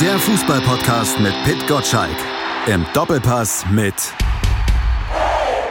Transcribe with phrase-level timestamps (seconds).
[0.00, 2.16] Der Fußballpodcast mit Pit Gottschalk.
[2.66, 3.94] Im Doppelpass mit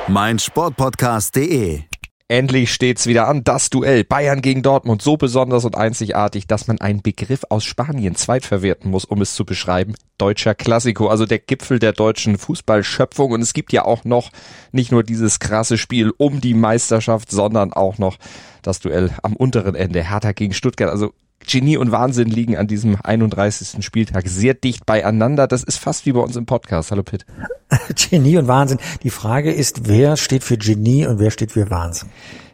[0.08, 1.82] meinsportpodcast.de.
[2.28, 6.82] Endlich steht's wieder an, das Duell Bayern gegen Dortmund, so besonders und einzigartig, dass man
[6.82, 9.94] einen Begriff aus Spanien zweitverwerten muss, um es zu beschreiben.
[10.18, 13.32] Deutscher Klassiko, also der Gipfel der deutschen Fußballschöpfung.
[13.32, 14.32] Und es gibt ja auch noch
[14.72, 18.18] nicht nur dieses krasse Spiel um die Meisterschaft, sondern auch noch
[18.64, 20.90] das Duell am unteren Ende, Hertha gegen Stuttgart.
[20.90, 21.14] Also
[21.48, 23.84] Genie und Wahnsinn liegen an diesem 31.
[23.86, 25.48] Spieltag sehr dicht beieinander.
[25.48, 26.92] Das ist fast wie bei uns im Podcast.
[26.92, 27.26] Hallo Pitt.
[28.10, 28.80] Genie und Wahnsinn.
[29.04, 32.10] Die Frage ist, wer steht für Genie und wer steht für Wahnsinn?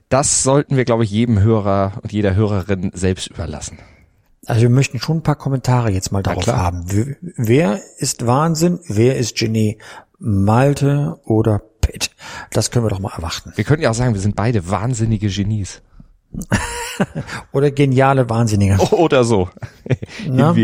[0.09, 3.79] Das sollten wir, glaube ich, jedem Hörer und jeder Hörerin selbst überlassen.
[4.45, 6.85] Also wir möchten schon ein paar Kommentare jetzt mal darauf haben.
[7.37, 8.79] Wer ist Wahnsinn?
[8.87, 9.77] Wer ist Genie?
[10.17, 12.11] Malte oder Pitt?
[12.51, 13.53] Das können wir doch mal erwarten.
[13.55, 15.81] Wir könnten ja auch sagen, wir sind beide wahnsinnige Genies.
[17.51, 18.77] Oder geniale Wahnsinnige.
[18.91, 19.49] Oder so.
[20.27, 20.55] Na?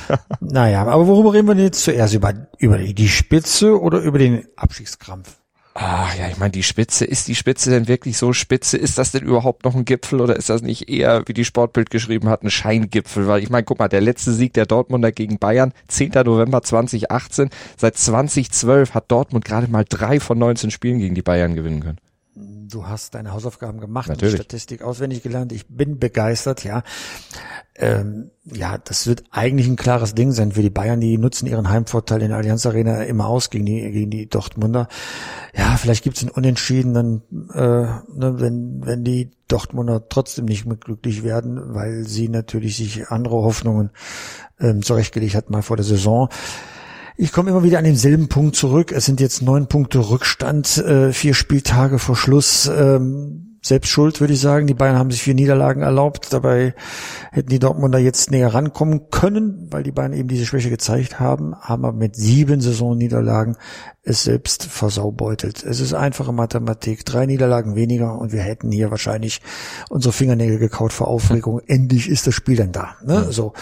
[0.40, 2.14] naja, aber worüber reden wir denn jetzt zuerst?
[2.14, 5.36] Über, über die Spitze oder über den Abstiegskrampf?
[5.78, 8.78] Ah, ja, ich meine, die Spitze, ist die Spitze denn wirklich so spitze?
[8.78, 11.90] Ist das denn überhaupt noch ein Gipfel oder ist das nicht eher, wie die Sportbild
[11.90, 13.26] geschrieben hat, ein Scheingipfel?
[13.26, 16.12] Weil ich meine, guck mal, der letzte Sieg der Dortmunder gegen Bayern, 10.
[16.24, 17.50] November 2018.
[17.76, 21.98] Seit 2012 hat Dortmund gerade mal drei von 19 Spielen gegen die Bayern gewinnen können.
[22.38, 24.34] Du hast deine Hausaufgaben gemacht, Natürlich.
[24.34, 25.52] die Statistik auswendig gelernt.
[25.52, 26.82] Ich bin begeistert, ja.
[27.74, 31.00] Ähm, ja, das wird eigentlich ein klares Ding sein für die Bayern.
[31.00, 34.88] Die nutzen ihren Heimvorteil in der Allianz Arena immer aus gegen die, gegen die Dortmunder.
[35.56, 37.22] Ja, vielleicht gibt's einen Unentschieden, dann,
[37.54, 43.08] äh, ne, wenn, wenn die Dortmunder trotzdem nicht mehr glücklich werden, weil sie natürlich sich
[43.08, 43.90] andere Hoffnungen
[44.60, 46.28] ähm, zurechtgelegt hat mal vor der Saison.
[47.18, 48.92] Ich komme immer wieder an denselben Punkt zurück.
[48.92, 52.66] Es sind jetzt neun Punkte Rückstand, äh, vier Spieltage vor Schluss.
[52.66, 54.66] Ähm, selbst schuld, würde ich sagen.
[54.66, 56.32] Die Bayern haben sich vier Niederlagen erlaubt.
[56.32, 56.74] Dabei
[57.32, 61.54] hätten die Dortmunder jetzt näher rankommen können, weil die Bayern eben diese Schwäche gezeigt haben,
[61.60, 63.56] haben aber mit sieben Saisonniederlagen
[64.06, 65.64] es selbst versaubeutelt.
[65.64, 67.04] Es ist einfache Mathematik.
[67.04, 69.40] Drei Niederlagen weniger und wir hätten hier wahrscheinlich
[69.90, 71.60] unsere Fingernägel gekaut vor Aufregung.
[71.66, 72.94] Endlich ist das Spiel dann da.
[73.04, 73.26] Ne?
[73.32, 73.52] So,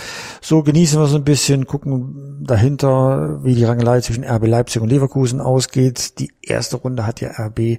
[0.42, 4.90] so genießen wir es ein bisschen, gucken dahinter, wie die Rangelei zwischen RB Leipzig und
[4.90, 6.18] Leverkusen ausgeht.
[6.18, 7.78] Die erste Runde hat ja RB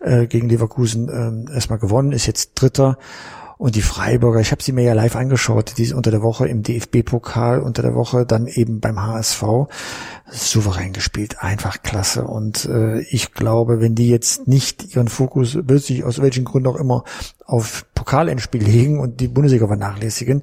[0.00, 2.98] äh, gegen Leverkusen äh, erstmal gewonnen, ist jetzt Dritter.
[3.56, 6.62] Und die Freiburger, ich habe sie mir ja live angeschaut, die unter der Woche im
[6.62, 9.42] DFB-Pokal, unter der Woche dann eben beim HSV.
[10.28, 12.24] Souverän gespielt, einfach klasse.
[12.24, 16.76] Und äh, ich glaube, wenn die jetzt nicht ihren Fokus plötzlich aus welchen Gründen auch
[16.76, 17.04] immer
[17.46, 20.42] auf Pokalendspiel legen und die Bundesliga vernachlässigen,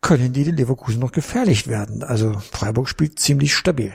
[0.00, 2.02] können die den Leverkusen noch gefährlich werden.
[2.02, 3.94] Also Freiburg spielt ziemlich stabil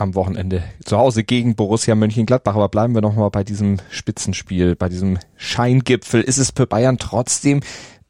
[0.00, 2.54] am Wochenende zu Hause gegen Borussia Mönchengladbach.
[2.54, 6.20] Aber bleiben wir nochmal bei diesem Spitzenspiel, bei diesem Scheingipfel.
[6.20, 7.60] Ist es für Bayern trotzdem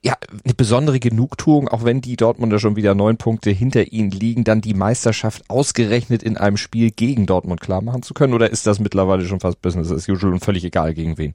[0.02, 4.44] ja, eine besondere Genugtuung, auch wenn die Dortmunder schon wieder neun Punkte hinter ihnen liegen,
[4.44, 8.34] dann die Meisterschaft ausgerechnet in einem Spiel gegen Dortmund klar machen zu können?
[8.34, 11.32] Oder ist das mittlerweile schon fast Business as usual und völlig egal gegen wen?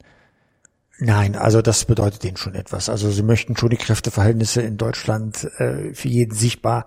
[0.98, 2.88] Nein, also das bedeutet denen schon etwas.
[2.88, 6.86] Also sie möchten schon die Kräfteverhältnisse in Deutschland äh, für jeden sichtbar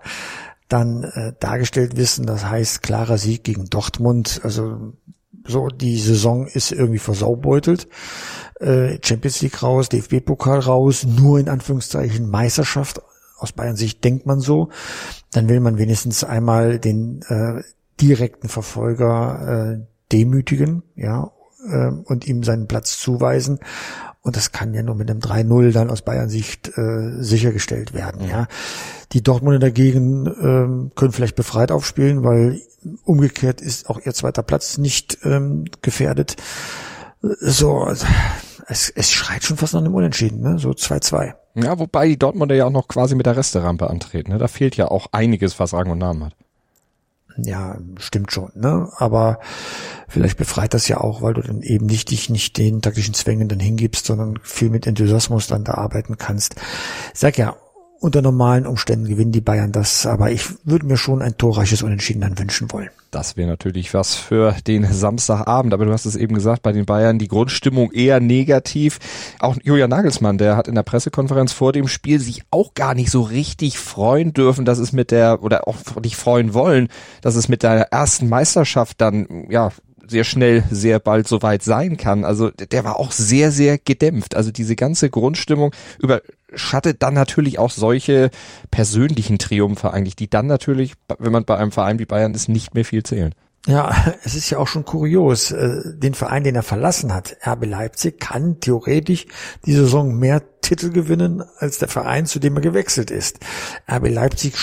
[0.68, 2.26] dann äh, dargestellt wissen.
[2.26, 4.42] Das heißt, klarer Sieg gegen Dortmund.
[4.44, 4.94] Also
[5.46, 7.88] so, die Saison ist irgendwie versaubeutelt.
[8.60, 13.02] Äh, Champions League raus, DFB-Pokal raus, nur in Anführungszeichen Meisterschaft.
[13.38, 14.70] Aus Bayern Sicht denkt man so.
[15.32, 17.62] Dann will man wenigstens einmal den äh,
[18.02, 21.32] direkten Verfolger äh, demütigen, ja,
[21.66, 23.60] äh, und ihm seinen Platz zuweisen.
[24.22, 28.28] Und das kann ja nur mit einem 3-0 dann aus Bayern Sicht äh, sichergestellt werden.
[28.28, 28.48] Ja,
[29.14, 32.62] die Dortmunder dagegen ähm, können vielleicht befreit aufspielen, weil
[33.06, 36.36] umgekehrt ist auch ihr zweiter Platz nicht ähm, gefährdet.
[37.22, 37.88] So,
[38.68, 40.60] es, es schreit schon fast nach einem Unentschieden, ne?
[40.60, 41.34] So 2-2.
[41.56, 44.32] Ja, wobei die Dortmunder ja auch noch quasi mit der Resterampe antreten.
[44.32, 44.38] Ne?
[44.38, 46.36] Da fehlt ja auch einiges, was Rang und Namen hat.
[47.38, 48.90] Ja, stimmt schon, ne?
[48.98, 49.40] Aber
[50.08, 53.48] vielleicht befreit das ja auch, weil du dann eben nicht dich nicht den taktischen Zwängen
[53.48, 56.56] dann hingibst, sondern viel mit Enthusiasmus dann da arbeiten kannst.
[57.14, 57.56] sag ja,
[58.00, 62.22] unter normalen Umständen gewinnen die Bayern das, aber ich würde mir schon ein torreiches Unentschieden
[62.22, 62.90] dann wünschen wollen.
[63.12, 66.86] Das wäre natürlich was für den Samstagabend, aber du hast es eben gesagt, bei den
[66.86, 69.00] Bayern die Grundstimmung eher negativ.
[69.40, 73.10] Auch Julian Nagelsmann, der hat in der Pressekonferenz vor dem Spiel sich auch gar nicht
[73.10, 76.90] so richtig freuen dürfen, dass es mit der, oder auch nicht freuen wollen,
[77.22, 79.72] dass es mit der ersten Meisterschaft dann, ja,
[80.10, 82.24] sehr schnell, sehr bald soweit sein kann.
[82.24, 84.36] Also der war auch sehr, sehr gedämpft.
[84.36, 85.74] Also diese ganze Grundstimmung
[86.48, 88.30] überschattet dann natürlich auch solche
[88.72, 92.74] persönlichen Triumphe eigentlich, die dann natürlich, wenn man bei einem Verein wie Bayern ist, nicht
[92.74, 93.34] mehr viel zählen.
[93.66, 95.52] Ja, es ist ja auch schon kurios.
[95.52, 99.26] Äh, den Verein, den er verlassen hat, RB Leipzig, kann theoretisch
[99.66, 103.40] die Saison mehr Titel gewinnen als der Verein, zu dem er gewechselt ist.
[103.90, 104.56] RB Leipzig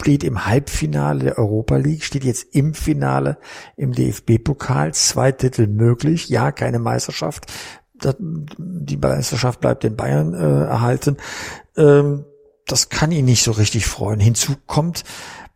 [0.00, 3.38] steht im Halbfinale der Europa League, steht jetzt im Finale
[3.76, 7.52] im DFB-Pokal, zwei Titel möglich, ja, keine Meisterschaft.
[8.02, 11.16] Die Meisterschaft bleibt den Bayern äh, erhalten.
[11.76, 12.24] Ähm,
[12.66, 14.20] das kann ihn nicht so richtig freuen.
[14.20, 15.04] Hinzu kommt,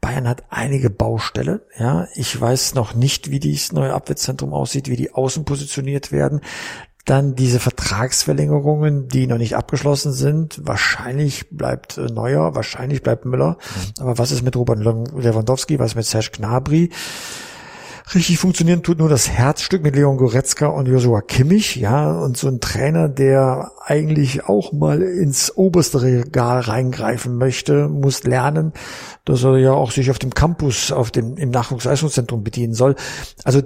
[0.01, 1.61] Bayern hat einige Baustellen.
[1.79, 6.41] Ja, ich weiß noch nicht, wie dieses neue Abwehrzentrum aussieht, wie die Außen positioniert werden.
[7.07, 10.61] Dann diese Vertragsverlängerungen, die noch nicht abgeschlossen sind.
[10.63, 13.59] Wahrscheinlich bleibt äh, Neuer, wahrscheinlich bleibt Müller.
[13.59, 14.03] Mhm.
[14.03, 15.79] Aber was ist mit Robert Lewandowski?
[15.79, 16.91] Was ist mit Serge Gnabry?
[18.13, 22.49] Richtig funktionieren tut nur das Herzstück mit Leon Goretzka und Joshua Kimmich, ja, und so
[22.49, 28.75] ein Trainer, der eigentlich auch mal ins oberste Regal reingreifen möchte, muss lernen,
[29.25, 32.95] dass er ja auch sich auf dem Campus, auf dem, im Nachwuchsleistungszentrum bedienen soll.
[33.43, 33.63] Also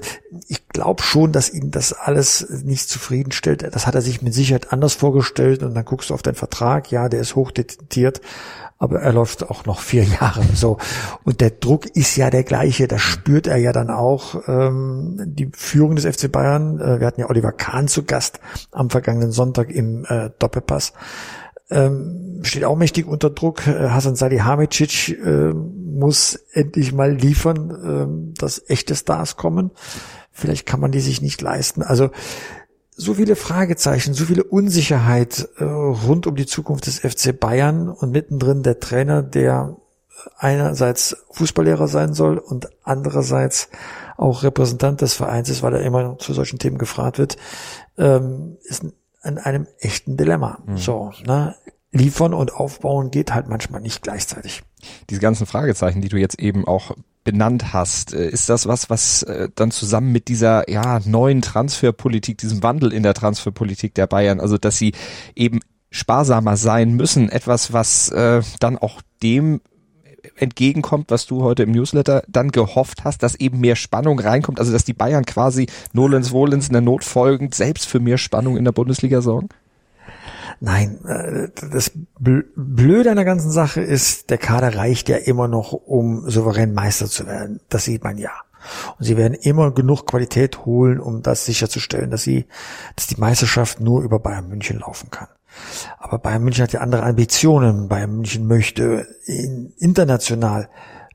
[0.46, 3.68] ich glaube schon, dass ihn das alles nicht zufriedenstellt.
[3.72, 6.92] Das hat er sich mit Sicherheit anders vorgestellt und dann guckst du auf deinen Vertrag,
[6.92, 8.20] ja, der ist hochdetiert,
[8.78, 10.78] aber er läuft auch noch vier Jahre so.
[11.24, 14.48] Und der Druck ist ja der gleiche, das spürt er ja dann auch.
[14.48, 18.40] Ähm, die Führung des FC Bayern, äh, wir hatten ja Oliver Kahn zu Gast
[18.70, 20.92] am vergangenen Sonntag im äh, Doppelpass,
[21.70, 23.66] ähm, steht auch mächtig unter Druck.
[23.66, 29.70] Äh, Hasan Salihamidzic äh, muss endlich mal liefern, äh, dass echte Stars kommen.
[30.30, 31.82] Vielleicht kann man die sich nicht leisten.
[31.82, 32.10] Also
[32.98, 38.10] so viele Fragezeichen, so viele Unsicherheit äh, rund um die Zukunft des FC Bayern und
[38.10, 39.76] mittendrin der Trainer, der
[40.36, 43.68] einerseits Fußballlehrer sein soll und andererseits
[44.16, 47.36] auch Repräsentant des Vereins ist, weil er immer zu solchen Themen gefragt wird,
[47.98, 48.82] ähm, ist
[49.22, 50.58] in einem echten Dilemma.
[50.66, 50.76] Mhm.
[50.76, 51.54] So, ne?
[51.92, 54.62] Liefern und aufbauen geht halt manchmal nicht gleichzeitig.
[55.08, 56.96] Diese ganzen Fragezeichen, die du jetzt eben auch
[57.30, 62.38] benannt hast, äh, ist das was, was äh, dann zusammen mit dieser ja neuen Transferpolitik,
[62.38, 64.92] diesem Wandel in der Transferpolitik der Bayern, also dass sie
[65.36, 65.60] eben
[65.90, 69.60] sparsamer sein müssen, etwas, was äh, dann auch dem
[70.36, 74.72] entgegenkommt, was du heute im Newsletter dann gehofft hast, dass eben mehr Spannung reinkommt, also
[74.72, 78.64] dass die Bayern quasi Nolens Wohlens in der Not folgend selbst für mehr Spannung in
[78.64, 79.50] der Bundesliga sorgen?
[80.60, 85.72] Nein, äh, das Blöde an der ganzen Sache ist, der Kader reicht ja immer noch,
[85.72, 87.60] um souverän Meister zu werden.
[87.68, 88.32] Das sieht man ja.
[88.98, 92.46] Und sie werden immer genug Qualität holen, um das sicherzustellen, dass sie,
[92.96, 95.28] dass die Meisterschaft nur über Bayern München laufen kann.
[95.98, 97.88] Aber Bayern München hat ja andere Ambitionen.
[97.88, 99.06] Bayern München möchte
[99.78, 100.68] international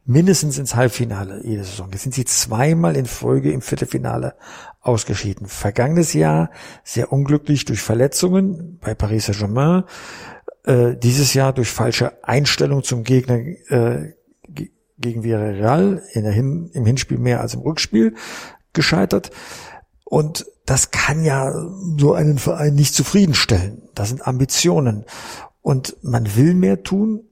[0.05, 1.89] mindestens ins Halbfinale jede Saison.
[1.91, 4.35] Jetzt sind sie zweimal in Folge im Viertelfinale
[4.81, 5.47] ausgeschieden.
[5.47, 6.49] Vergangenes Jahr
[6.83, 9.83] sehr unglücklich durch Verletzungen bei Paris Saint-Germain.
[10.65, 14.13] Äh, dieses Jahr durch falsche Einstellung zum Gegner äh,
[14.97, 18.15] gegen Villarreal in der Hin im Hinspiel mehr als im Rückspiel
[18.73, 19.31] gescheitert.
[20.03, 21.53] Und das kann ja
[21.97, 23.89] so einen Verein nicht zufriedenstellen.
[23.95, 25.05] Das sind Ambitionen.
[25.61, 27.23] Und man will mehr tun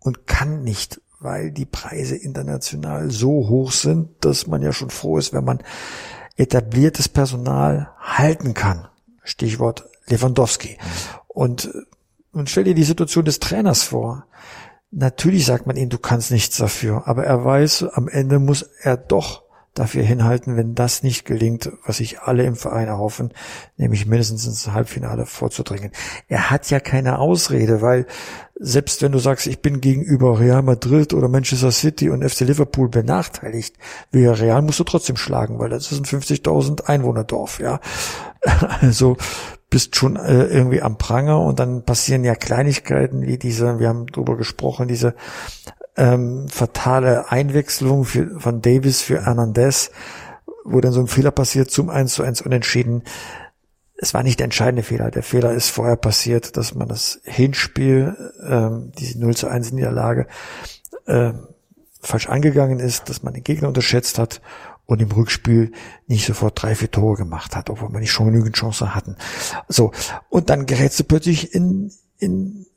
[0.00, 5.18] und kann nicht weil die Preise international so hoch sind, dass man ja schon froh
[5.18, 5.62] ist, wenn man
[6.36, 8.88] etabliertes Personal halten kann.
[9.24, 10.78] Stichwort Lewandowski.
[11.26, 11.70] Und,
[12.32, 14.26] und stell dir die Situation des Trainers vor.
[14.90, 18.96] Natürlich sagt man ihm, du kannst nichts dafür, aber er weiß, am Ende muss er
[18.96, 19.42] doch
[19.78, 23.32] dafür hinhalten, wenn das nicht gelingt, was sich alle im Verein erhoffen,
[23.76, 25.92] nämlich mindestens ins Halbfinale vorzudringen.
[26.28, 28.06] Er hat ja keine Ausrede, weil
[28.60, 32.88] selbst wenn du sagst, ich bin gegenüber Real Madrid oder Manchester City und FC Liverpool
[32.88, 33.76] benachteiligt,
[34.10, 37.80] wie Real musst du trotzdem schlagen, weil das ist ein 50.000 Einwohnerdorf, ja.
[38.80, 39.16] Also
[39.70, 44.06] bist schon äh, irgendwie am Pranger und dann passieren ja Kleinigkeiten wie diese, wir haben
[44.06, 45.14] drüber gesprochen, diese
[45.98, 49.90] ähm, fatale Einwechslung für, von Davis für Hernandez,
[50.64, 53.02] wo dann so ein Fehler passiert zum 1 zu 1 unentschieden.
[53.96, 55.10] Es war nicht der entscheidende Fehler.
[55.10, 58.16] Der Fehler ist vorher passiert, dass man das Hinspiel,
[58.48, 60.28] ähm, diese 0 zu 1 Niederlage,
[61.06, 61.32] äh,
[62.00, 64.40] falsch angegangen ist, dass man den Gegner unterschätzt hat
[64.86, 65.72] und im Rückspiel
[66.06, 69.16] nicht sofort drei, vier Tore gemacht hat, obwohl man nicht schon genügend Chancen hatten.
[69.66, 69.90] So.
[70.28, 72.67] Und dann gerätst du plötzlich in, in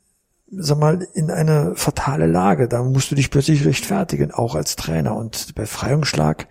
[0.56, 2.68] sag mal, in eine fatale Lage.
[2.68, 5.16] Da musst du dich plötzlich rechtfertigen, auch als Trainer.
[5.16, 6.46] Und bei Freiungsschlag,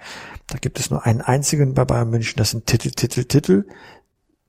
[0.48, 3.66] da gibt es nur einen einzigen bei Bayern München, das sind Titel, Titel, Titel.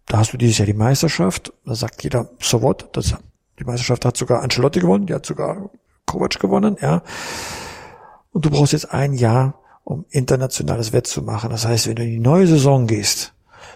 [0.06, 1.52] Da hast du dieses Jahr die Meisterschaft.
[1.64, 2.88] Da sagt jeder, so what?
[2.92, 3.14] Das,
[3.58, 5.70] die Meisterschaft hat sogar Ancelotti gewonnen, die hat sogar
[6.06, 7.02] Kovac gewonnen, ja.
[8.32, 11.50] Und du brauchst jetzt ein Jahr, um internationales Wett zu machen.
[11.50, 13.34] Das heißt, wenn du in die neue Saison gehst,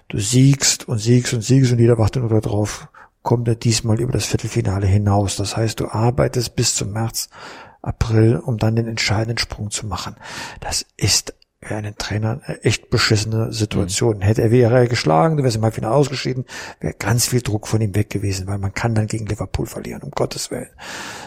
[0.08, 2.88] du siegst und siegst und siegst und jeder wartet nur darauf,
[3.26, 5.34] kommt er diesmal über das Viertelfinale hinaus.
[5.34, 7.28] Das heißt, du arbeitest bis zum März,
[7.82, 10.14] April, um dann den entscheidenden Sprung zu machen.
[10.60, 14.18] Das ist für einen Trainer eine echt beschissene Situation.
[14.18, 14.22] Mhm.
[14.22, 16.44] Hätte er wäre geschlagen, du wärst im Halbfinale ausgeschieden,
[16.78, 20.04] wäre ganz viel Druck von ihm weg gewesen, weil man kann dann gegen Liverpool verlieren,
[20.04, 20.70] um Gottes Willen.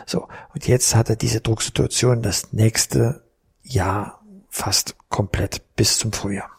[0.06, 3.24] So, und jetzt hat er diese Drucksituation das nächste
[3.62, 6.59] Jahr fast komplett bis zum Frühjahr.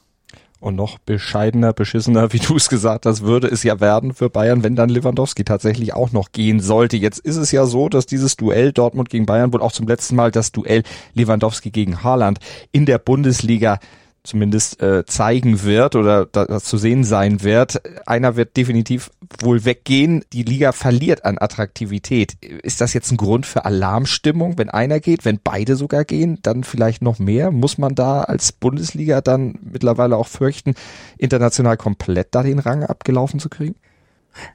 [0.61, 4.63] Und noch bescheidener, beschissener, wie du es gesagt hast, würde es ja werden für Bayern,
[4.63, 6.97] wenn dann Lewandowski tatsächlich auch noch gehen sollte.
[6.97, 10.17] Jetzt ist es ja so, dass dieses Duell Dortmund gegen Bayern wohl auch zum letzten
[10.17, 10.83] Mal das Duell
[11.15, 12.39] Lewandowski gegen Haaland
[12.73, 13.79] in der Bundesliga
[14.23, 17.81] zumindest äh, zeigen wird oder das zu sehen sein wird.
[18.07, 19.11] Einer wird definitiv
[19.41, 20.25] wohl weggehen.
[20.33, 22.35] Die Liga verliert an Attraktivität.
[22.43, 26.65] Ist das jetzt ein Grund für Alarmstimmung, wenn einer geht, wenn beide sogar gehen, dann
[26.65, 27.51] vielleicht noch mehr?
[27.51, 30.75] Muss man da als Bundesliga dann mittlerweile auch fürchten,
[31.17, 33.77] international komplett da den Rang abgelaufen zu kriegen?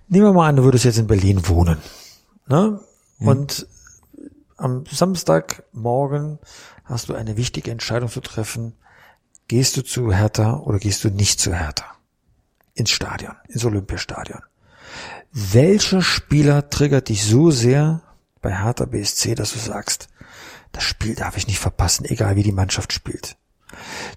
[0.07, 1.79] Nehmen wir mal an, du würdest jetzt in Berlin wohnen.
[2.47, 2.79] Ne?
[3.17, 3.27] Hm.
[3.27, 3.67] Und
[4.57, 6.39] am Samstagmorgen
[6.83, 8.73] hast du eine wichtige Entscheidung zu treffen
[9.47, 11.85] Gehst du zu Hertha oder gehst du nicht zu Hertha?
[12.73, 14.41] Ins Stadion, ins Olympiastadion.
[15.31, 18.01] Welcher Spieler triggert dich so sehr
[18.41, 20.07] bei Hertha BSC, dass du sagst,
[20.71, 23.37] das Spiel darf ich nicht verpassen, egal wie die Mannschaft spielt.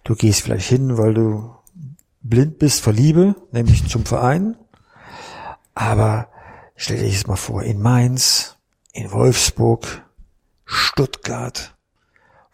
[0.05, 1.55] Du gehst vielleicht hin, weil du
[2.21, 4.57] blind bist vor Liebe, nämlich zum Verein.
[5.75, 6.29] Aber
[6.75, 8.57] stell dir das mal vor, in Mainz,
[8.93, 10.05] in Wolfsburg,
[10.65, 11.78] Stuttgart,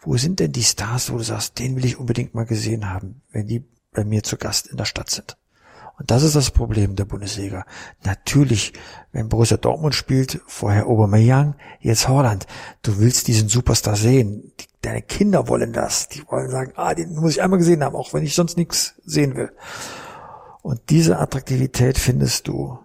[0.05, 3.21] wo sind denn die Stars, wo du sagst, den will ich unbedingt mal gesehen haben,
[3.31, 5.37] wenn die bei mir zu Gast in der Stadt sind?
[5.97, 7.65] Und das ist das Problem der Bundesliga.
[8.03, 8.73] Natürlich,
[9.13, 12.47] wenn Borussia Dortmund spielt, vorher Aubameyang, jetzt Holland,
[12.81, 14.51] du willst diesen Superstar sehen.
[14.59, 16.09] Die, deine Kinder wollen das.
[16.09, 18.95] Die wollen sagen, ah, den muss ich einmal gesehen haben, auch wenn ich sonst nichts
[19.05, 19.51] sehen will.
[20.61, 22.77] Und diese Attraktivität findest du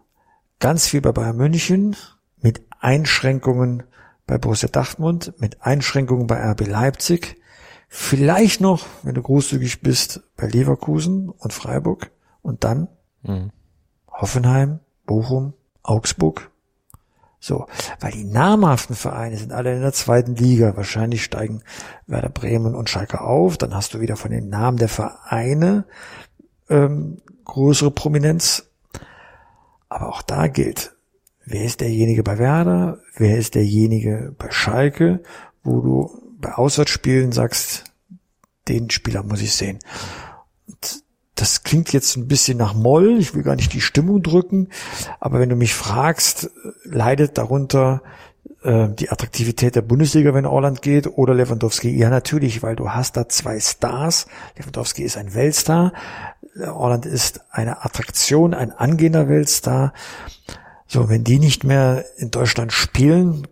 [0.60, 1.96] ganz viel bei Bayern München
[2.40, 3.82] mit Einschränkungen
[4.30, 7.36] bei Borussia Dortmund, mit Einschränkungen bei RB Leipzig,
[7.88, 12.86] vielleicht noch, wenn du großzügig bist, bei Leverkusen und Freiburg und dann
[13.24, 13.50] mhm.
[14.08, 16.52] Hoffenheim, Bochum, Augsburg.
[17.40, 17.66] So,
[17.98, 20.76] weil die namhaften Vereine sind alle in der zweiten Liga.
[20.76, 21.64] Wahrscheinlich steigen
[22.06, 23.58] Werder Bremen und Schalke auf.
[23.58, 25.86] Dann hast du wieder von den Namen der Vereine
[26.68, 28.70] ähm, größere Prominenz.
[29.88, 30.94] Aber auch da gilt,
[31.50, 35.20] wer ist derjenige bei Werder, wer ist derjenige bei Schalke,
[35.64, 37.84] wo du bei Auswärtsspielen sagst,
[38.68, 39.80] den Spieler muss ich sehen.
[40.68, 41.02] Und
[41.34, 44.68] das klingt jetzt ein bisschen nach Moll, ich will gar nicht die Stimmung drücken,
[45.18, 46.50] aber wenn du mich fragst,
[46.84, 48.02] leidet darunter
[48.62, 51.90] äh, die Attraktivität der Bundesliga, wenn Orland geht, oder Lewandowski?
[51.90, 54.26] Ja, natürlich, weil du hast da zwei Stars.
[54.56, 55.92] Lewandowski ist ein Weltstar,
[56.72, 59.92] Orland ist eine Attraktion, ein angehender Weltstar.
[60.92, 63.46] So, wenn die nicht mehr in Deutschland spielen,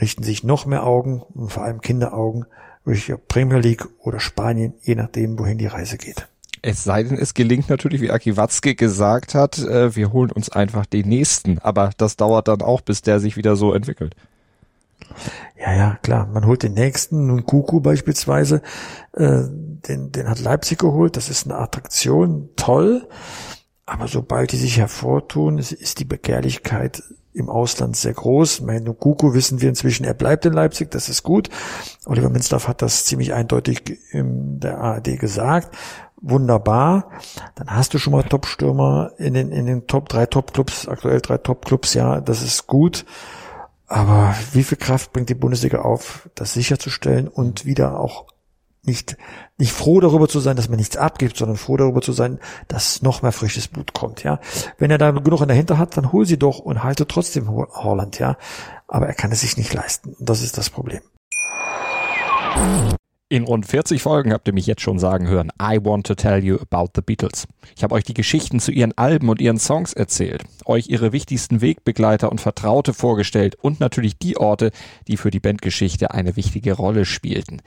[0.00, 2.46] richten sich noch mehr Augen und vor allem Kinderaugen
[2.86, 6.28] durch Premier League oder Spanien, je nachdem, wohin die Reise geht.
[6.62, 10.48] Es sei denn, es gelingt natürlich, wie Aki Watzke gesagt hat, äh, wir holen uns
[10.48, 11.58] einfach den nächsten.
[11.58, 14.16] Aber das dauert dann auch, bis der sich wieder so entwickelt.
[15.58, 16.24] Ja, ja, klar.
[16.24, 18.62] Man holt den nächsten, nun Kuku beispielsweise,
[19.12, 21.18] äh, den, den hat Leipzig geholt.
[21.18, 23.06] Das ist eine Attraktion, toll.
[23.90, 28.60] Aber sobald die sich hervortun, ist die Begehrlichkeit im Ausland sehr groß.
[28.60, 31.48] Mein Nukuku wissen wir inzwischen, er bleibt in Leipzig, das ist gut.
[32.06, 35.76] Oliver Minzlaff hat das ziemlich eindeutig in der ARD gesagt.
[36.20, 37.10] Wunderbar.
[37.56, 41.38] Dann hast du schon mal Top-Stürmer in den, in den Top, drei Top-Clubs, aktuell drei
[41.38, 43.04] Top-Clubs, ja, das ist gut.
[43.88, 48.26] Aber wie viel Kraft bringt die Bundesliga auf, das sicherzustellen und wieder auch
[48.82, 49.16] nicht,
[49.58, 53.02] nicht froh darüber zu sein, dass man nichts abgibt, sondern froh darüber zu sein, dass
[53.02, 54.40] noch mehr frisches Blut kommt, ja.
[54.78, 57.48] Wenn er da genug in der Hinter hat, dann hol sie doch und halte trotzdem
[57.50, 58.36] Holland, ja.
[58.88, 60.16] Aber er kann es sich nicht leisten.
[60.18, 61.00] Das ist das Problem.
[63.32, 66.42] In rund 40 Folgen habt ihr mich jetzt schon sagen hören, I want to tell
[66.42, 67.46] you about the Beatles.
[67.76, 71.60] Ich habe euch die Geschichten zu ihren Alben und ihren Songs erzählt, euch ihre wichtigsten
[71.60, 74.72] Wegbegleiter und Vertraute vorgestellt und natürlich die Orte,
[75.06, 77.62] die für die Bandgeschichte eine wichtige Rolle spielten.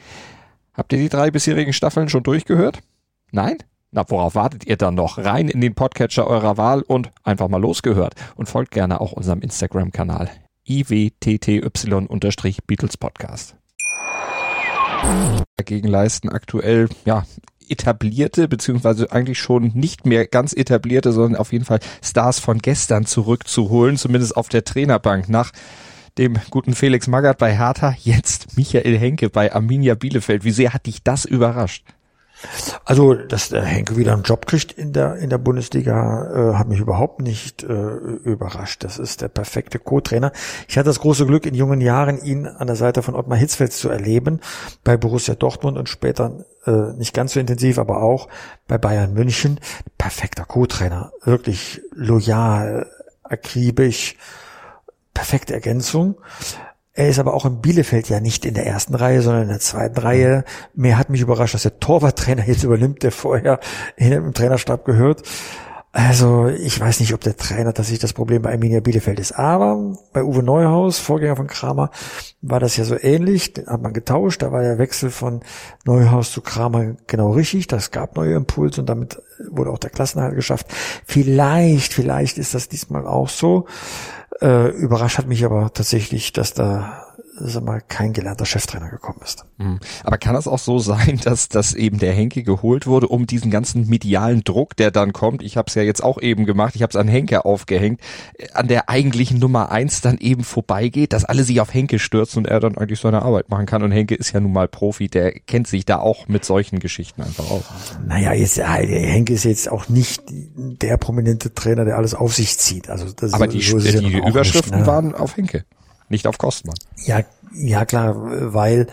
[0.74, 2.80] Habt ihr die drei bisherigen Staffeln schon durchgehört?
[3.32, 3.60] Nein?
[3.92, 5.20] Na, worauf wartet ihr dann noch?
[5.20, 8.16] Rein in den Podcatcher eurer Wahl und einfach mal losgehört.
[8.36, 10.32] Und folgt gerne auch unserem Instagram-Kanal
[10.68, 13.56] iwtty-Beatles Podcast.
[15.58, 17.28] Dagegen leisten aktuell, ja,
[17.70, 23.06] etablierte, beziehungsweise eigentlich schon nicht mehr ganz etablierte, sondern auf jeden Fall Stars von gestern
[23.06, 25.52] zurückzuholen, zumindest auf der Trainerbank nach
[26.18, 30.44] dem guten Felix Magath bei Hertha, jetzt Michael Henke bei Arminia Bielefeld.
[30.44, 31.86] Wie sehr hat dich das überrascht?
[32.84, 36.68] Also, dass der Henke wieder einen Job kriegt in der in der Bundesliga, äh, hat
[36.68, 38.84] mich überhaupt nicht äh, überrascht.
[38.84, 40.32] Das ist der perfekte Co-Trainer.
[40.68, 43.72] Ich hatte das große Glück, in jungen Jahren ihn an der Seite von Ottmar Hitzfeld
[43.72, 44.42] zu erleben,
[44.84, 48.28] bei Borussia Dortmund und später äh, nicht ganz so intensiv, aber auch
[48.68, 49.60] bei Bayern München.
[49.98, 52.90] Perfekter Co-Trainer, wirklich loyal,
[53.24, 54.18] akribisch,
[55.14, 56.16] perfekte Ergänzung.
[56.96, 59.60] Er ist aber auch in Bielefeld ja nicht in der ersten Reihe, sondern in der
[59.60, 60.44] zweiten Reihe.
[60.76, 63.60] Mehr hat mich überrascht, dass der Torwarttrainer jetzt übernimmt, der vorher
[63.96, 65.24] im Trainerstab gehört.
[65.96, 69.34] Also ich weiß nicht, ob der Trainer tatsächlich das Problem bei Arminia Bielefeld ist.
[69.34, 71.92] Aber bei Uwe Neuhaus, Vorgänger von Kramer,
[72.42, 73.54] war das ja so ähnlich.
[73.54, 74.42] Den hat man getauscht.
[74.42, 75.42] Da war der Wechsel von
[75.86, 77.68] Neuhaus zu Kramer genau richtig.
[77.68, 80.66] Das gab neue Impulse und damit wurde auch der Klassenhalt geschafft.
[81.06, 83.68] Vielleicht, vielleicht ist das diesmal auch so.
[84.42, 87.03] Äh, überrascht hat mich aber tatsächlich, dass da
[87.36, 89.46] sag mal, kein gelernter Cheftrainer gekommen ist.
[89.58, 89.80] Mhm.
[90.04, 93.50] Aber kann es auch so sein, dass, dass eben der Henke geholt wurde, um diesen
[93.50, 96.84] ganzen medialen Druck, der dann kommt, ich habe es ja jetzt auch eben gemacht, ich
[96.84, 98.02] habe es an Henke aufgehängt,
[98.38, 102.40] äh, an der eigentlichen Nummer eins dann eben vorbeigeht, dass alle sich auf Henke stürzen
[102.40, 103.84] und er dann eigentlich seine Arbeit machen kann.
[103.84, 107.24] Und Henke ist ja nun mal Profi, der kennt sich da auch mit solchen Geschichten
[107.24, 107.64] einfach aus.
[108.06, 112.90] Naja, jetzt, Henke ist jetzt auch nicht der prominente Trainer, der alles auf sich zieht.
[112.90, 114.88] Also das Aber die, so die, die Überschriften nicht, ne?
[114.88, 115.66] waren auf Henke
[116.14, 116.76] nicht auf Kostmann.
[117.06, 117.22] Ja,
[117.54, 118.16] ja klar,
[118.54, 118.88] weil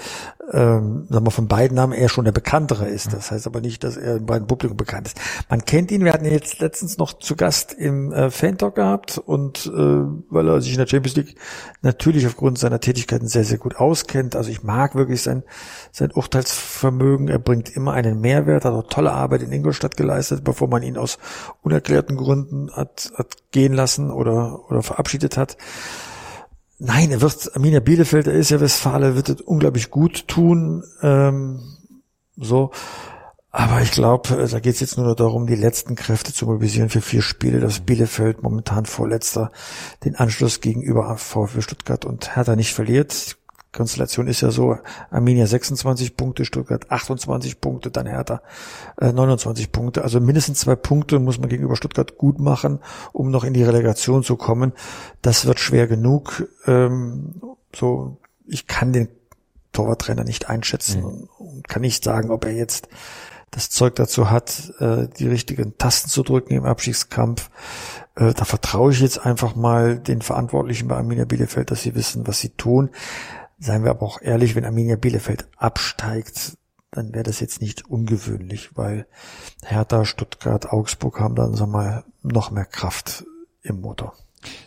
[0.53, 3.13] ähm, sagen wir, von beiden Namen er schon der bekanntere ist.
[3.13, 5.21] Das heißt aber nicht, dass er im breiten Publikum bekannt ist.
[5.49, 9.19] Man kennt ihn, wir hatten ihn jetzt letztens noch zu Gast im äh, Fan-Talk gehabt
[9.19, 11.37] und äh, weil er sich in der Champions League
[11.83, 14.35] natürlich aufgrund seiner Tätigkeiten sehr, sehr gut auskennt.
[14.35, 15.45] Also ich mag wirklich sein,
[15.93, 17.29] sein Urteilsvermögen.
[17.29, 20.97] Er bringt immer einen Mehrwert, hat auch tolle Arbeit in Ingolstadt geleistet, bevor man ihn
[20.97, 21.19] aus
[21.63, 25.57] unerklärten Gründen hat, hat gehen lassen oder, oder verabschiedet hat.
[26.83, 30.83] Nein, er wird, Arminia Bielefeld, er ist ja Westfale, wird es unglaublich gut tun.
[31.03, 31.61] Ähm,
[32.37, 32.71] so.
[33.51, 36.89] Aber ich glaube, äh, da geht es jetzt nur darum, die letzten Kräfte zu mobilisieren
[36.89, 39.53] für vier Spiele, dass Bielefeld momentan vorletzter
[40.05, 43.37] den Anschluss gegenüber VfB Stuttgart und Hertha nicht verliert.
[43.73, 44.79] Konstellation ist ja so,
[45.11, 48.43] Arminia 26 Punkte, Stuttgart 28 Punkte, dann Hertha
[49.01, 50.03] äh, 29 Punkte.
[50.03, 52.81] Also mindestens zwei Punkte muss man gegenüber Stuttgart gut machen,
[53.13, 54.73] um noch in die Relegation zu kommen.
[55.23, 56.49] Das wird schwer genug.
[56.67, 57.41] Ähm,
[57.75, 59.09] so, ich kann den
[59.73, 61.07] Torwarttrainer nicht einschätzen mhm.
[61.07, 62.89] und, und kann nicht sagen, ob er jetzt
[63.51, 67.51] das Zeug dazu hat, äh, die richtigen Tasten zu drücken im Abstiegskampf.
[68.15, 72.27] Äh, da vertraue ich jetzt einfach mal den Verantwortlichen bei Arminia Bielefeld, dass sie wissen,
[72.27, 72.91] was sie tun.
[73.61, 76.57] Seien wir aber auch ehrlich, wenn Arminia Bielefeld absteigt,
[76.91, 79.07] dann wäre das jetzt nicht ungewöhnlich, weil
[79.63, 83.25] Hertha, Stuttgart, Augsburg haben dann, sagen wir mal, noch mehr Kraft
[83.63, 84.15] im Motor.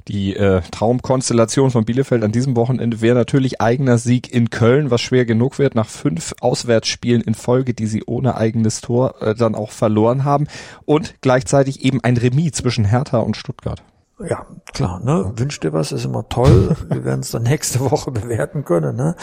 [0.07, 5.01] Die äh, Traumkonstellation von Bielefeld an diesem Wochenende wäre natürlich eigener Sieg in Köln, was
[5.01, 9.55] schwer genug wird nach fünf Auswärtsspielen in Folge, die sie ohne eigenes Tor äh, dann
[9.55, 10.47] auch verloren haben
[10.85, 13.83] und gleichzeitig eben ein Remis zwischen Hertha und Stuttgart.
[14.27, 15.31] Ja, klar, ne?
[15.35, 16.75] Wünsch dir was, ist immer toll.
[16.89, 19.15] Wir werden es dann nächste Woche bewerten können, ne?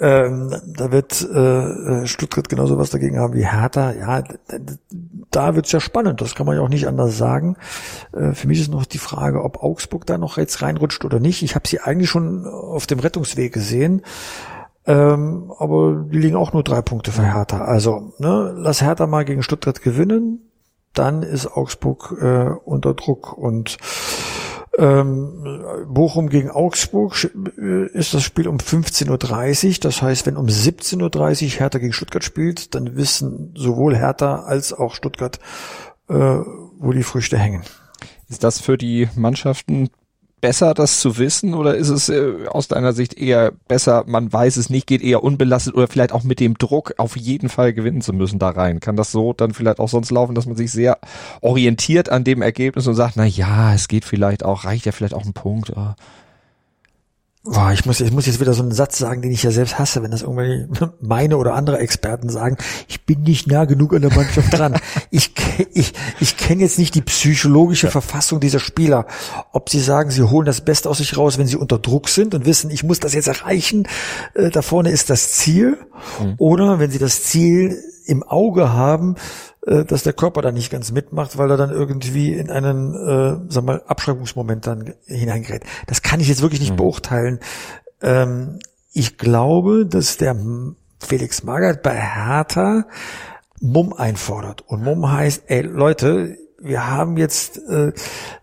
[0.00, 3.92] Ähm, da wird äh, Stuttgart genauso was dagegen haben wie Hertha.
[3.92, 4.22] Ja,
[5.30, 6.20] da wird's ja spannend.
[6.20, 7.56] Das kann man ja auch nicht anders sagen.
[8.12, 11.42] Äh, für mich ist noch die Frage, ob Augsburg da noch jetzt reinrutscht oder nicht.
[11.42, 14.02] Ich habe sie eigentlich schon auf dem Rettungsweg gesehen.
[14.86, 17.62] Ähm, aber die liegen auch nur drei Punkte für Hertha.
[17.62, 20.47] Also, ne, lass Hertha mal gegen Stuttgart gewinnen
[20.98, 23.78] dann ist Augsburg äh, unter Druck und
[24.78, 29.74] ähm, Bochum gegen Augsburg äh, ist das Spiel um 15.30 Uhr.
[29.80, 34.72] Das heißt, wenn um 17.30 Uhr Hertha gegen Stuttgart spielt, dann wissen sowohl Hertha als
[34.72, 35.40] auch Stuttgart,
[36.08, 37.62] äh, wo die Früchte hängen.
[38.28, 39.88] Ist das für die Mannschaften
[40.40, 44.56] besser, das zu wissen, oder ist es äh, aus deiner Sicht eher besser, man weiß
[44.56, 48.00] es nicht, geht eher unbelastet oder vielleicht auch mit dem Druck, auf jeden Fall gewinnen
[48.00, 48.80] zu müssen da rein?
[48.80, 50.98] Kann das so dann vielleicht auch sonst laufen, dass man sich sehr
[51.40, 55.14] orientiert an dem Ergebnis und sagt, na ja, es geht vielleicht auch, reicht ja vielleicht
[55.14, 55.70] auch ein Punkt.
[55.70, 55.96] Oder?
[57.50, 59.78] Boah, ich muss, ich muss jetzt wieder so einen Satz sagen, den ich ja selbst
[59.78, 60.66] hasse, wenn das irgendwie
[61.00, 62.56] meine oder andere Experten sagen.
[62.88, 64.76] Ich bin nicht nah genug an der Mannschaft dran.
[65.10, 65.32] Ich,
[65.72, 67.90] ich, ich kenne jetzt nicht die psychologische ja.
[67.90, 69.06] Verfassung dieser Spieler.
[69.52, 72.34] Ob sie sagen, sie holen das Beste aus sich raus, wenn sie unter Druck sind
[72.34, 73.88] und wissen, ich muss das jetzt erreichen.
[74.34, 75.78] Äh, da vorne ist das Ziel.
[76.20, 76.34] Mhm.
[76.38, 79.16] Oder wenn sie das Ziel im Auge haben,
[79.84, 83.64] dass der Körper da nicht ganz mitmacht, weil er dann irgendwie in einen, äh, sag
[83.64, 85.64] mal, Abschreibungsmoment dann hineingerät.
[85.86, 86.76] Das kann ich jetzt wirklich nicht mhm.
[86.76, 87.40] beurteilen.
[88.00, 88.58] Ähm,
[88.92, 90.36] ich glaube, dass der
[90.98, 92.86] Felix Magath bei Hertha
[93.60, 94.62] Mumm einfordert.
[94.66, 97.92] Und Mumm heißt, ey Leute, wir haben jetzt äh,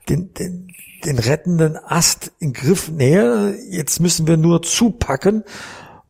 [0.09, 0.67] den, den,
[1.05, 5.43] den rettenden Ast in Griff näher, jetzt müssen wir nur zupacken.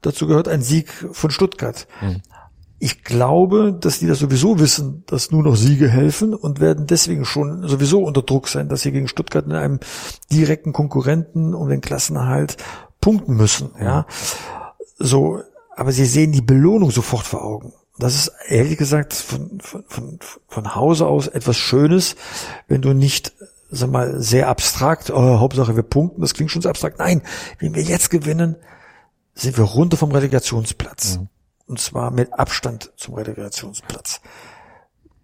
[0.01, 1.87] Dazu gehört ein Sieg von Stuttgart.
[2.01, 2.21] Mhm.
[2.77, 7.23] Ich glaube, dass die das sowieso wissen, dass nur noch Siege helfen und werden deswegen
[7.23, 9.79] schon sowieso unter Druck sein, dass sie gegen Stuttgart in einem
[10.31, 12.57] direkten Konkurrenten um den Klassenerhalt
[12.99, 14.05] punkten müssen, ja.
[14.97, 15.41] So,
[15.75, 17.73] aber sie sehen die Belohnung sofort vor Augen.
[17.97, 22.15] Das ist ehrlich gesagt von, von, von, von Hause aus etwas Schönes,
[22.67, 23.33] wenn du nicht
[23.69, 26.99] sag mal, sehr abstrakt, oh, Hauptsache wir punkten, das klingt schon so abstrakt.
[26.99, 27.21] Nein,
[27.59, 28.55] wenn wir jetzt gewinnen,
[29.33, 31.17] sind wir runter vom Relegationsplatz.
[31.17, 31.29] Mhm.
[31.67, 34.21] Und zwar mit Abstand zum Relegationsplatz.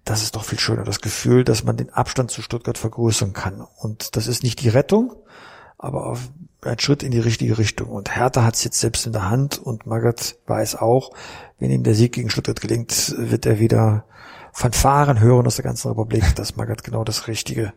[0.04, 3.62] Das ist doch viel schöner, das Gefühl, dass man den Abstand zu Stuttgart vergrößern kann.
[3.78, 5.14] Und das ist nicht die Rettung,
[5.78, 6.18] aber
[6.64, 7.90] ein Schritt in die richtige Richtung.
[7.90, 11.12] Und Hertha hat es jetzt selbst in der Hand und Magath weiß auch,
[11.60, 14.06] wenn ihm der Sieg gegen Stuttgart gelingt, wird er wieder
[14.54, 17.74] Fanfaren hören aus der ganzen Republik, dass Magath genau das richtige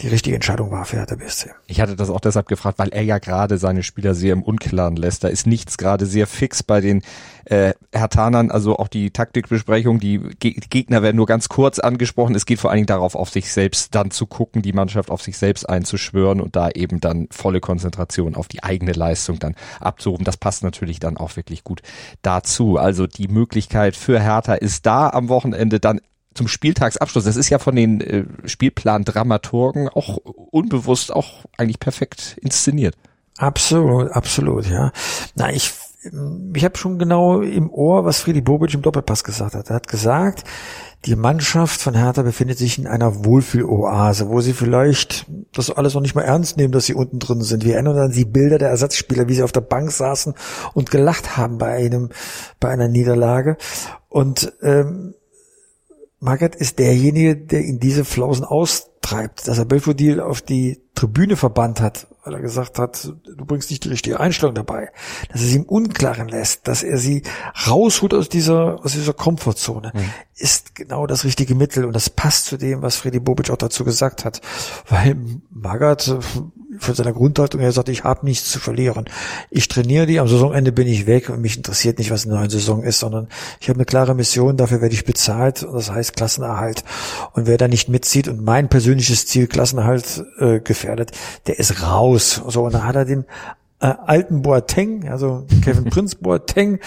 [0.00, 1.50] die richtige Entscheidung war für Hertha BSC.
[1.66, 4.96] Ich hatte das auch deshalb gefragt, weil er ja gerade seine Spieler sehr im Unklaren
[4.96, 5.24] lässt.
[5.24, 7.02] Da ist nichts gerade sehr fix bei den
[7.50, 12.36] äh, Hertanern, also auch die Taktikbesprechung, die, Ge Gegner werden nur ganz kurz angesprochen.
[12.36, 15.20] Es geht vor allen Dingen darauf, auf sich selbst dann zu gucken, die Mannschaft auf
[15.20, 20.24] sich selbst einzuschwören und da eben dann volle Konzentration auf die eigene Leistung dann abzurufen.
[20.24, 21.82] Das passt natürlich dann auch wirklich gut
[22.22, 22.76] dazu.
[22.76, 26.00] Also die Möglichkeit für Hertha ist da am Wochenende dann
[26.34, 27.24] zum Spieltagsabschluss.
[27.24, 32.94] Das ist ja von den äh, Spielplan-Dramaturgen auch unbewusst auch eigentlich perfekt inszeniert.
[33.38, 34.92] Absolut, absolut, ja.
[35.34, 39.68] Na, ich ich habe schon genau im Ohr, was Friedi Bobic im Doppelpass gesagt hat.
[39.68, 40.44] Er hat gesagt,
[41.04, 46.00] die Mannschaft von Hertha befindet sich in einer Wohlfühloase, wo sie vielleicht das alles noch
[46.00, 47.64] nicht mal ernst nehmen, dass sie unten drin sind.
[47.64, 50.34] Wir erinnern an die Bilder der Ersatzspieler, wie sie auf der Bank saßen
[50.72, 52.08] und gelacht haben bei einem,
[52.60, 53.58] bei einer Niederlage.
[54.08, 55.14] Und ähm,
[56.18, 58.44] Magath ist derjenige, der in diese Flausen
[59.10, 63.70] austreibt, dass er Belfodil auf die Tribüne verbannt hat, weil er gesagt hat, du bringst
[63.70, 64.90] nicht die richtige Einstellung dabei,
[65.32, 67.22] dass er sie im Unklaren lässt, dass er sie
[67.66, 70.10] rausholt aus dieser, aus dieser Komfortzone, mhm.
[70.36, 73.84] ist genau das richtige Mittel und das passt zu dem, was Freddy Bobic auch dazu
[73.84, 74.40] gesagt hat,
[74.88, 75.16] weil
[75.50, 76.14] Magath
[76.80, 79.04] von seiner Grundhaltung her sagt, ich habe nichts zu verlieren.
[79.50, 82.40] Ich trainiere die, am Saisonende bin ich weg und mich interessiert nicht, was in der
[82.40, 83.28] neuen Saison ist, sondern
[83.60, 86.84] ich habe eine klare Mission, dafür werde ich bezahlt und das heißt Klassenerhalt.
[87.32, 91.12] Und wer da nicht mitzieht und mein persönliches Ziel Klassenerhalt äh, gefährdet,
[91.46, 92.42] der ist raus.
[92.48, 93.24] So, und dann hat er den
[93.80, 96.80] äh, alten Boateng, also Kevin Prince Boateng,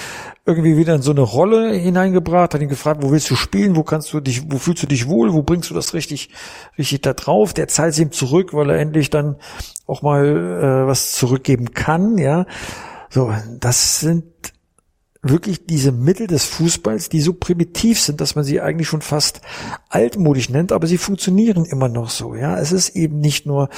[0.45, 3.83] irgendwie wieder in so eine Rolle hineingebracht, hat ihn gefragt, wo willst du spielen, wo
[3.83, 6.29] kannst du dich, wo fühlst du dich wohl, wo bringst du das richtig,
[6.77, 7.53] richtig da drauf?
[7.53, 9.37] Der zahlt ihm zurück, weil er endlich dann
[9.87, 12.45] auch mal äh, was zurückgeben kann, ja.
[13.09, 14.23] So, das sind
[15.23, 19.41] wirklich diese Mittel des Fußballs, die so primitiv sind, dass man sie eigentlich schon fast
[19.89, 22.59] altmodisch nennt, aber sie funktionieren immer noch so, ja.
[22.59, 23.69] Es ist eben nicht nur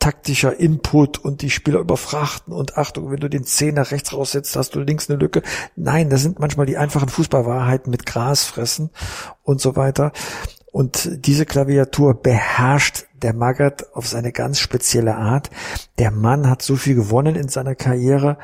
[0.00, 4.56] taktischer Input und die Spieler überfrachten und Achtung, wenn du den Zeh nach rechts raussetzt,
[4.56, 5.42] hast du links eine Lücke.
[5.76, 8.90] Nein, das sind manchmal die einfachen Fußballwahrheiten mit Gras fressen
[9.44, 10.12] und so weiter.
[10.72, 15.50] Und diese Klaviatur beherrscht der Magath auf seine ganz spezielle Art.
[15.98, 18.38] Der Mann hat so viel gewonnen in seiner Karriere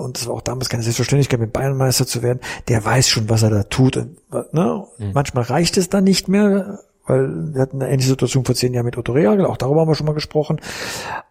[0.00, 2.40] und es war auch damals keine Selbstverständlichkeit, mit Bayernmeister zu werden.
[2.68, 3.98] Der weiß schon, was er da tut.
[3.98, 4.16] Und,
[4.52, 4.86] ne?
[4.96, 5.12] Mhm.
[5.12, 8.86] Manchmal reicht es dann nicht mehr, weil wir hatten eine ähnliche Situation vor zehn Jahren
[8.86, 10.60] mit Otto Rehagel, auch darüber haben wir schon mal gesprochen.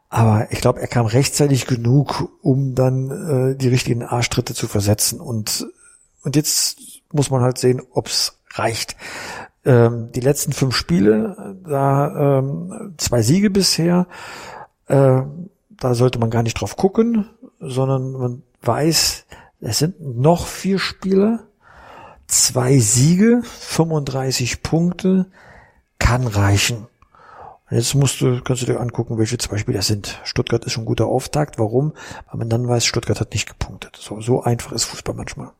[0.10, 5.22] Aber ich glaube, er kam rechtzeitig genug, um dann äh, die richtigen Arschtritte zu versetzen.
[5.22, 5.68] Und,
[6.24, 6.78] und jetzt
[7.14, 8.98] muss man halt sehen, ob's reicht.
[9.64, 14.08] Ähm, die letzten fünf Spiele, da ähm, zwei Siege bisher,
[14.88, 15.22] äh,
[15.70, 19.26] da sollte man gar nicht drauf gucken, sondern man weiß,
[19.62, 21.48] es sind noch vier Spiele,
[22.28, 25.28] zwei Siege, 35 Punkte,
[26.00, 26.88] kann reichen.
[27.70, 30.20] Und jetzt musst du, kannst du dir angucken, welche zwei Spiele das sind.
[30.24, 31.60] Stuttgart ist schon ein guter Auftakt.
[31.60, 31.94] Warum?
[32.30, 33.96] Weil man dann weiß, Stuttgart hat nicht gepunktet.
[34.00, 35.52] So, so einfach ist Fußball manchmal.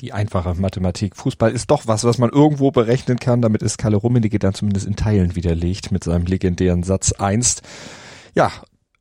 [0.00, 1.16] Die einfache Mathematik.
[1.16, 3.42] Fußball ist doch was, was man irgendwo berechnen kann.
[3.42, 7.62] Damit ist Kalle Rummenigge dann zumindest in Teilen widerlegt mit seinem legendären Satz einst.
[8.34, 8.50] Ja,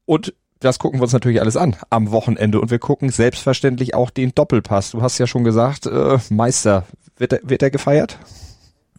[0.06, 4.10] und das gucken wir uns natürlich alles an am Wochenende und wir gucken selbstverständlich auch
[4.10, 4.92] den Doppelpass.
[4.92, 6.86] Du hast ja schon gesagt, äh, Meister,
[7.18, 8.18] wird er, wird er gefeiert?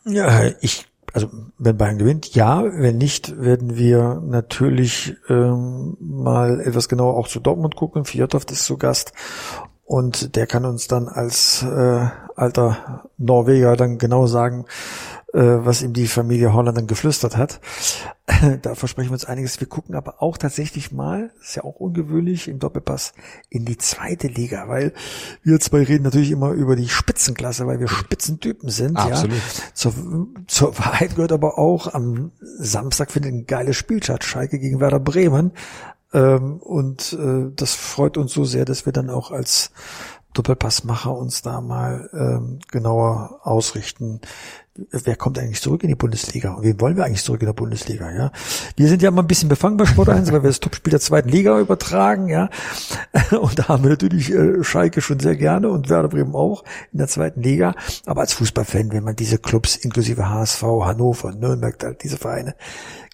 [0.05, 2.65] Ja, ich also wenn Bayern gewinnt, ja.
[2.65, 8.05] Wenn nicht, werden wir natürlich ähm, mal etwas genauer auch zu Dortmund gucken.
[8.05, 9.13] Fjordhoft ist zu Gast
[9.85, 14.65] und der kann uns dann als äh, alter Norweger dann genau sagen,
[15.35, 17.61] äh, was ihm die Familie Holland dann geflüstert hat.
[18.63, 19.61] da versprechen wir uns einiges.
[19.61, 23.13] Wir gucken aber auch tatsächlich mal, ist ja auch ungewöhnlich im Doppelpass,
[23.51, 24.95] in die zweite Liga, weil
[25.43, 28.97] wir zwei reden natürlich immer über die Spitzenklasse, weil wir Spitzentypen sind.
[28.97, 29.37] Absolut.
[29.37, 29.75] Ja.
[29.75, 29.93] Zur,
[30.47, 35.01] zur Wahrheit gehört aber auch, am Samstag findet ein geiles Spiel statt, Schalke gegen Werder
[35.01, 35.53] Bremen.
[36.15, 39.73] Ähm, und äh, das freut uns so sehr, dass wir dann auch als
[40.35, 44.21] Doppelpassmacher uns da mal ähm, genauer ausrichten.
[44.91, 46.55] Wer kommt eigentlich zurück in die Bundesliga?
[46.55, 48.11] Und wen wollen wir eigentlich zurück in der Bundesliga?
[48.11, 48.33] Ja,
[48.77, 50.99] wir sind ja mal ein bisschen befangen bei Sport 1, weil wir das Topspiel der
[50.99, 52.29] zweiten Liga übertragen.
[52.29, 52.51] Ja,
[53.41, 56.99] und da haben wir natürlich äh, Schalke schon sehr gerne und Werder Bremen auch in
[56.99, 57.77] der zweiten Liga.
[58.05, 62.57] Aber als Fußballfan, wenn man diese Clubs inklusive HSV, Hannover, Nürnberg, diese Vereine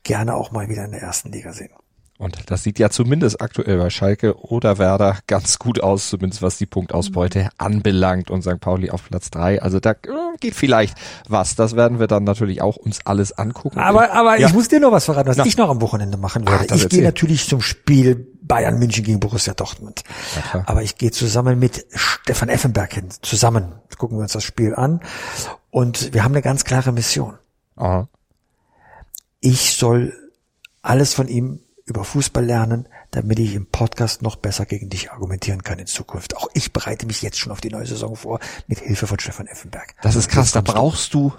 [0.03, 1.71] gerne auch mal wieder in der ersten Liga sehen.
[2.21, 6.59] Und das sieht ja zumindest aktuell bei Schalke oder Werder ganz gut aus, zumindest was
[6.59, 8.61] die Punktausbeute anbelangt und St.
[8.61, 9.63] Pauli auf Platz drei.
[9.63, 9.97] Also da äh,
[10.39, 10.99] geht vielleicht
[11.31, 11.57] was.
[11.57, 13.79] Das werden wir dann natürlich auch uns alles angucken.
[13.79, 14.49] Aber, aber ja.
[14.49, 15.47] ich muss dir noch was verraten, was Na.
[15.47, 16.67] ich noch am Wochenende machen werde.
[16.69, 20.05] Ach, ich gehe natürlich zum Spiel Bayern München gegen Borussia Dortmund.
[20.53, 23.09] Ja, aber ich gehe zusammen mit Stefan Effenberg hin.
[23.23, 25.01] Zusammen gucken wir uns das Spiel an.
[25.71, 27.39] Und wir haben eine ganz klare Mission.
[27.77, 28.09] Aha.
[29.41, 30.13] Ich soll
[30.83, 35.63] alles von ihm über Fußball lernen, damit ich im Podcast noch besser gegen dich argumentieren
[35.63, 36.37] kann in Zukunft.
[36.37, 39.49] Auch ich bereite mich jetzt schon auf die neue Saison vor, mit Hilfe von Stefan
[39.49, 39.95] Effenberg.
[40.01, 41.33] Das ist krass, da brauchst du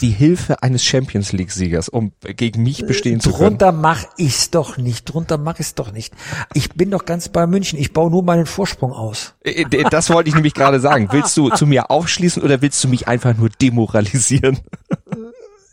[0.00, 3.58] die Hilfe eines Champions League Siegers, um gegen mich bestehen zu können.
[3.58, 5.06] Drunter mach ich's doch nicht.
[5.06, 6.14] Drunter mach ich's doch nicht.
[6.54, 7.78] Ich bin doch ganz bei München.
[7.80, 9.34] Ich baue nur meinen Vorsprung aus.
[9.42, 11.08] Äh, äh, das wollte ich nämlich gerade sagen.
[11.10, 14.60] Willst du zu mir aufschließen oder willst du mich einfach nur demoralisieren?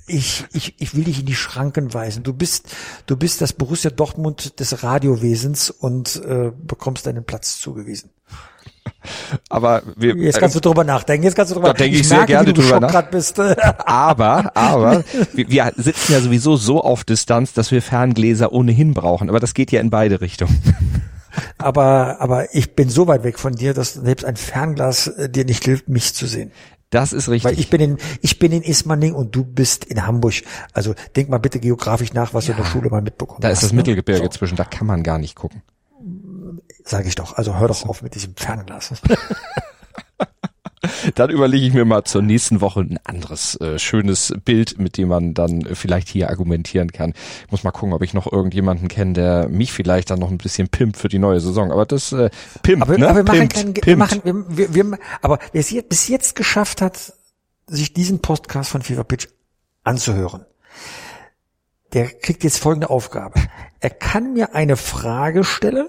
[0.08, 2.24] ich, ich, ich will dich in die Schranken weisen.
[2.24, 2.76] Du bist,
[3.08, 8.12] du bist das Borussia Dortmund des Radiowesens und äh, bekommst deinen Platz zugewiesen.
[9.50, 11.24] Aber wir, jetzt kannst du drüber nachdenken.
[11.24, 11.70] Jetzt kannst du drüber.
[11.70, 13.10] Da denke ich, ich sehr merke, gerne drüber nach.
[13.10, 13.40] Bist.
[13.86, 19.30] aber, aber wir, wir sitzen ja sowieso so auf Distanz, dass wir Ferngläser ohnehin brauchen.
[19.30, 20.62] Aber das geht ja in beide Richtungen.
[21.58, 25.46] aber, aber ich bin so weit weg von dir, dass selbst ein Fernglas äh, dir
[25.46, 26.52] nicht hilft, mich zu sehen.
[26.96, 27.52] Das ist richtig.
[27.52, 30.36] Weil ich bin in, ich bin in Ismaning und du bist in Hamburg.
[30.72, 33.44] Also denk mal bitte geografisch nach, was ja, du in der Schule mal mitbekommen hast.
[33.44, 33.78] Da ist das ne?
[33.78, 34.30] Mittelgebirge so.
[34.30, 35.62] zwischen, da kann man gar nicht gucken.
[36.86, 37.34] Sag ich doch.
[37.34, 38.94] Also hör doch auf mit diesem Fernglas.
[41.16, 45.10] dann überlege ich mir mal zur nächsten Woche ein anderes äh, schönes Bild, mit dem
[45.10, 47.14] man dann vielleicht hier argumentieren kann.
[47.46, 50.38] Ich muss mal gucken, ob ich noch irgendjemanden kenne, der mich vielleicht dann noch ein
[50.38, 51.72] bisschen pimpt für die neue Saison.
[51.72, 52.30] Aber das äh,
[52.64, 53.08] pimpt, aber, ne?
[53.08, 56.36] Aber wir machen, keinen, wir machen wir, wir, wir, aber wer es jetzt, bis jetzt
[56.36, 57.14] geschafft hat,
[57.68, 59.28] sich diesen Podcast von Fever Pitch
[59.84, 60.46] anzuhören,
[61.94, 63.42] der kriegt jetzt folgende Aufgabe.
[63.80, 65.88] Er kann mir eine Frage stellen,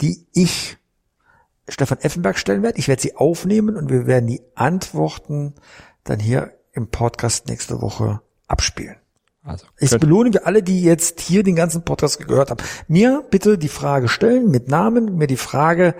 [0.00, 0.77] die ich
[1.68, 2.78] Stefan Effenberg stellen werde.
[2.78, 5.54] Ich werde sie aufnehmen und wir werden die Antworten
[6.04, 8.96] dann hier im Podcast nächste Woche abspielen.
[9.42, 12.62] Also, ich belohne wir alle, die jetzt hier den ganzen Podcast gehört haben.
[12.86, 15.94] Mir bitte die Frage stellen mit Namen, mir die Frage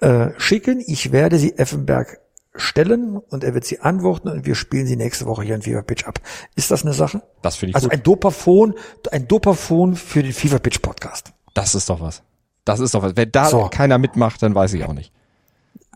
[0.00, 0.82] äh, schicken.
[0.86, 2.20] Ich werde sie Effenberg
[2.54, 5.82] stellen und er wird sie antworten und wir spielen sie nächste Woche hier in Fever
[5.82, 6.20] Pitch ab.
[6.56, 7.22] Ist das eine Sache?
[7.42, 7.98] Das finde ich Also gut.
[7.98, 8.74] ein Dopaphon,
[9.12, 11.32] ein Dopaphon für den Fever Pitch Podcast.
[11.54, 12.22] Das ist doch was.
[12.70, 13.16] Das ist doch was.
[13.16, 13.68] Wenn da so.
[13.70, 15.12] keiner mitmacht, dann weiß ich auch nicht.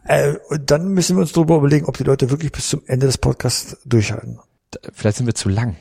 [0.07, 3.07] Äh, und dann müssen wir uns darüber überlegen, ob die Leute wirklich bis zum Ende
[3.07, 4.39] des Podcasts durchhalten.
[4.93, 5.77] Vielleicht sind wir zu lang.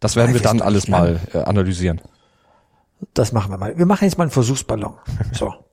[0.00, 2.00] Das werden Nein, wir dann alles mal äh, analysieren.
[3.14, 3.76] Das machen wir mal.
[3.76, 4.94] Wir machen jetzt mal einen Versuchsballon.
[5.32, 5.52] So.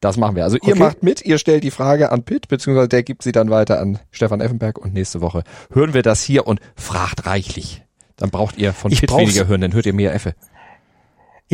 [0.00, 0.44] Das machen wir.
[0.44, 0.78] Also ihr okay.
[0.78, 3.98] macht mit, ihr stellt die Frage an Pitt, beziehungsweise der gibt sie dann weiter an
[4.10, 7.82] Stefan Effenberg und nächste Woche hören wir das hier und fragt reichlich.
[8.16, 10.34] Dann braucht ihr von ich Pitt weniger hören, dann hört ihr mehr Effe.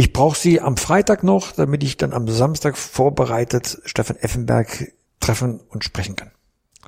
[0.01, 5.61] Ich brauche sie am Freitag noch, damit ich dann am Samstag vorbereitet Stefan Effenberg treffen
[5.69, 6.31] und sprechen kann.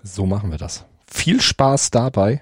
[0.03, 0.87] So machen wir das.
[1.07, 2.41] Viel Spaß dabei,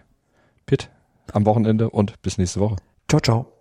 [0.66, 0.88] Pitt,
[1.32, 2.76] am Wochenende und bis nächste Woche.
[3.08, 3.52] Ciao, ciao.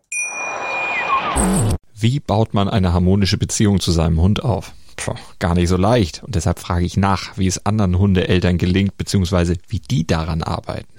[1.95, 4.73] Wie baut man eine harmonische Beziehung zu seinem Hund auf?
[4.95, 6.21] Puh, gar nicht so leicht.
[6.23, 10.98] Und deshalb frage ich nach, wie es anderen Hundeeltern gelingt, beziehungsweise wie die daran arbeiten.